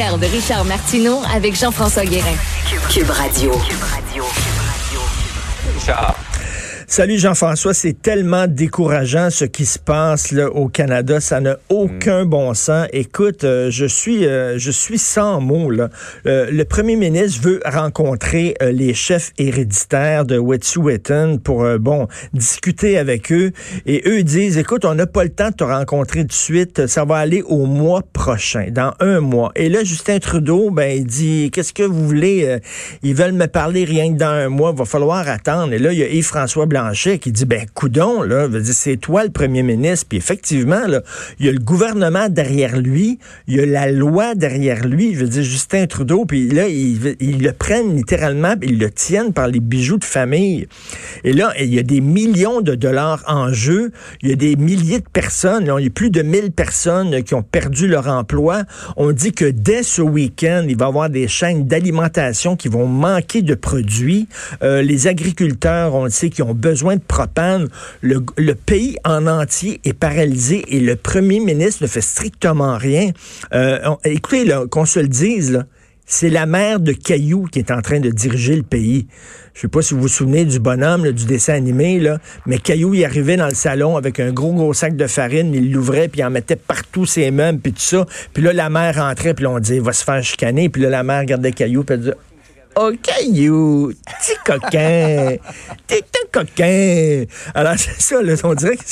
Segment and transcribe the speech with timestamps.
[0.00, 2.34] De Richard Martineau avec Jean-François Guérin.
[2.88, 3.52] Cube Radio.
[5.74, 6.29] Richard.
[6.92, 12.24] Salut Jean-François, c'est tellement décourageant ce qui se passe là, au Canada, ça n'a aucun
[12.24, 12.88] bon sens.
[12.92, 15.88] Écoute, euh, je suis euh, je suis sans mots là.
[16.26, 23.30] Euh, le premier ministre veut rencontrer les chefs héréditaires de Wet'suwet'en pour bon discuter avec
[23.30, 23.52] eux
[23.86, 27.04] et eux disent écoute, on n'a pas le temps de te rencontrer de suite, ça
[27.04, 29.52] va aller au mois prochain, dans un mois.
[29.54, 32.58] Et là Justin Trudeau ben il dit qu'est-ce que vous voulez?
[33.04, 35.72] Ils veulent me parler rien que dans un mois, va falloir attendre.
[35.72, 36.79] Et là il y a Yves-François Blanc
[37.20, 40.06] qui dit ben coudon là, c'est toi le premier ministre.
[40.08, 41.02] Puis effectivement là,
[41.38, 45.14] il y a le gouvernement derrière lui, il y a la loi derrière lui.
[45.14, 46.24] Je veux dire Justin Trudeau.
[46.24, 50.66] Puis là ils, le prennent littéralement, ils le tiennent par les bijoux de famille.
[51.24, 53.92] Et là il y a des millions de dollars en jeu.
[54.22, 55.72] Il y a des milliers de personnes.
[55.78, 58.62] il y a plus de 1000 personnes qui ont perdu leur emploi.
[58.96, 62.86] On dit que dès ce week-end, il va y avoir des chaînes d'alimentation qui vont
[62.86, 64.28] manquer de produits.
[64.62, 67.68] Euh, les agriculteurs, on le sait, qui ont besoin besoin de propane.
[68.00, 68.20] Le,
[68.54, 73.10] pays en entier est paralysé et le premier ministre ne fait strictement rien.
[73.52, 75.64] Euh, écoutez, qu'on se le dise,
[76.06, 79.06] c'est la mère de Caillou qui est en train de diriger le pays.
[79.54, 82.94] Je sais pas si vous vous souvenez du bonhomme, du dessin animé, là, mais Caillou,
[82.94, 86.20] il arrivait dans le salon avec un gros, gros sac de farine, il l'ouvrait, puis
[86.20, 88.06] il en mettait partout ses meubles, puis tout ça.
[88.32, 90.68] Puis là, la mère rentrait, puis on disait, va se faire chicaner.
[90.68, 92.14] Puis là, la mère regardait Caillou, puis elle disait,
[92.76, 95.36] Oh, caillou, petit coquin,
[95.88, 97.24] t'es un coquin.
[97.52, 98.84] Alors, c'est ça, là, on dirait que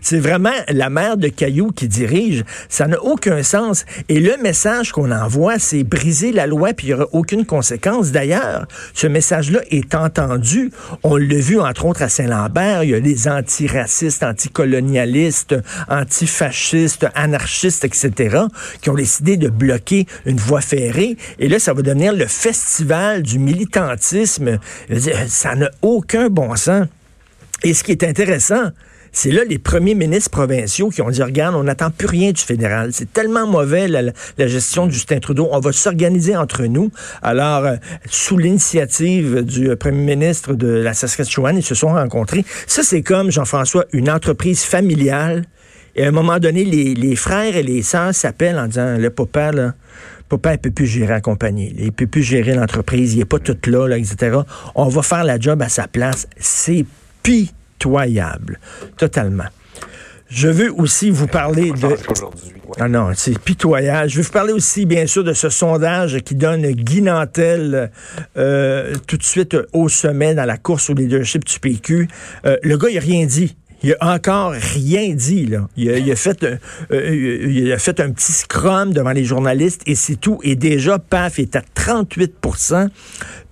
[0.00, 2.44] c'est vraiment la mère de Caillou qui dirige.
[2.70, 3.84] Ça n'a aucun sens.
[4.08, 8.10] Et le message qu'on envoie, c'est briser la loi, puis il n'y aura aucune conséquence.
[8.10, 10.72] D'ailleurs, ce message-là est entendu.
[11.02, 12.84] On l'a vu, entre autres, à Saint-Lambert.
[12.84, 15.54] Il y a les antiracistes, anticolonialistes,
[15.90, 18.38] antifascistes, anarchistes, etc.,
[18.80, 21.18] qui ont décidé de bloquer une voie ferrée.
[21.38, 24.58] Et là, ça va devenir le festival du militantisme.
[25.26, 26.86] Ça n'a aucun bon sens.
[27.62, 28.70] Et ce qui est intéressant,
[29.16, 32.40] c'est là les premiers ministres provinciaux qui ont dit, regarde, on n'attend plus rien du
[32.40, 32.90] fédéral.
[32.92, 34.12] C'est tellement mauvais la,
[34.46, 35.48] gestion de Justin Trudeau.
[35.52, 36.90] On va s'organiser entre nous.
[37.22, 37.76] Alors, euh,
[38.10, 42.44] sous l'initiative du euh, premier ministre de la Saskatchewan, ils se sont rencontrés.
[42.66, 45.44] Ça, c'est comme, Jean-François, une entreprise familiale.
[45.94, 49.50] Et à un moment donné, les, frères et les sœurs s'appellent en disant, le papa,
[49.50, 49.72] là,
[50.28, 51.74] Papa, il peut plus gérer la compagnie.
[51.78, 53.14] Il peut plus gérer l'entreprise.
[53.14, 54.38] Il est pas tout là, là, etc.
[54.74, 56.26] On va faire la job à sa place.
[56.38, 56.84] C'est
[57.22, 58.58] pitoyable.
[58.96, 59.46] Totalement.
[60.28, 61.88] Je veux aussi vous parler de...
[62.80, 64.10] Ah non, c'est pitoyable.
[64.10, 67.92] Je veux vous parler aussi, bien sûr, de ce sondage qui donne Guy Nantel
[68.36, 72.08] euh, tout de suite au sommet dans la course au leadership du PQ.
[72.44, 73.56] Euh, le gars, il n'a rien dit.
[73.82, 75.46] Il a encore rien dit.
[75.46, 75.68] Là.
[75.76, 80.16] Il, a, fait, euh, il a fait un petit scrum devant les journalistes et c'est
[80.16, 80.38] tout.
[80.42, 82.34] Et déjà, paf, il est à 38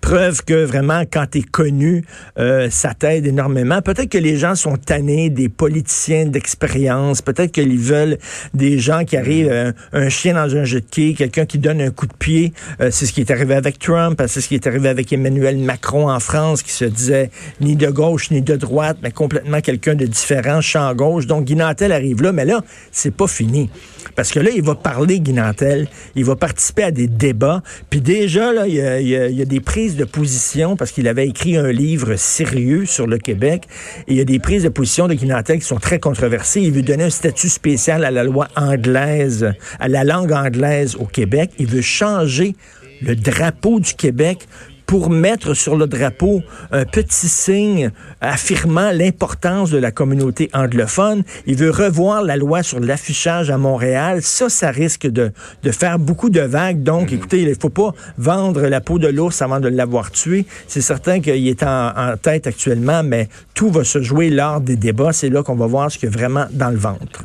[0.04, 2.04] Preuve que vraiment, quand tu es connu,
[2.38, 3.80] euh, ça t'aide énormément.
[3.80, 7.22] Peut-être que les gens sont tannés des politiciens d'expérience.
[7.22, 8.18] Peut-être qu'ils veulent
[8.52, 11.80] des gens qui arrivent, euh, un chien dans un jeu de quai, quelqu'un qui donne
[11.80, 12.52] un coup de pied.
[12.82, 15.56] Euh, c'est ce qui est arrivé avec Trump, c'est ce qui est arrivé avec Emmanuel
[15.56, 17.30] Macron en France, qui se disait
[17.62, 21.26] ni de gauche ni de droite, mais complètement quelqu'un de différent, champ gauche.
[21.26, 23.68] Donc, Guinantel arrive là, mais là, c'est pas fini.
[24.16, 28.52] Parce que là, il va parler, Guinantel, il va participer à des débats, puis déjà,
[28.52, 31.72] là, il y a, il a des prises de position parce qu'il avait écrit un
[31.72, 33.64] livre sérieux sur le Québec
[34.06, 36.60] et il y a des prises de position de Guinantel qui sont très controversées.
[36.60, 41.06] Il veut donner un statut spécial à la loi anglaise, à la langue anglaise au
[41.06, 41.50] Québec.
[41.58, 42.54] Il veut changer
[43.02, 44.46] le drapeau du Québec
[44.94, 51.24] pour mettre sur le drapeau un petit signe affirmant l'importance de la communauté anglophone.
[51.46, 54.22] Il veut revoir la loi sur l'affichage à Montréal.
[54.22, 55.32] Ça, ça risque de,
[55.64, 56.84] de faire beaucoup de vagues.
[56.84, 57.18] Donc, mhm.
[57.18, 60.46] écoutez, il ne faut pas vendre la peau de l'ours avant de l'avoir tué.
[60.68, 64.76] C'est certain qu'il est en, en, tête actuellement, mais tout va se jouer lors des
[64.76, 65.12] débats.
[65.12, 67.24] C'est là qu'on va voir ce qu'il y a vraiment dans le ventre.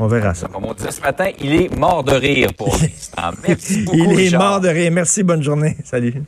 [0.00, 0.46] On verra ça.
[0.48, 3.30] Comme on disait ce matin, il est mort de rire pour l'instant.
[3.46, 3.98] Merci beaucoup.
[3.98, 4.92] il est mort de rire.
[4.92, 5.76] Merci, bonne journée.
[5.84, 6.22] Salut.